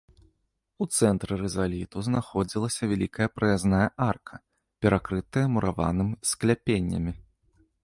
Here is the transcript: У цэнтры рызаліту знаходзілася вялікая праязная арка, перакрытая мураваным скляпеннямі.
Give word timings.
У 0.85 0.85
цэнтры 0.99 1.33
рызаліту 1.41 2.03
знаходзілася 2.07 2.89
вялікая 2.95 3.27
праязная 3.37 3.83
арка, 4.09 4.35
перакрытая 4.85 5.47
мураваным 5.55 6.09
скляпеннямі. 6.33 7.11